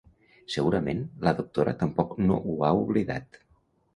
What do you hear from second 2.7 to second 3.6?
oblidat.